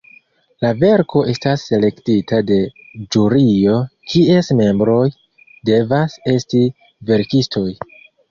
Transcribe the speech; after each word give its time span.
La 0.65 0.69
verko 0.83 1.19
estas 1.33 1.65
selektita 1.71 2.39
de 2.51 2.57
ĵurio, 3.15 3.75
kies 4.13 4.49
membroj 4.61 5.05
devas 5.71 6.17
esti 6.37 6.63
verkistoj. 7.13 7.69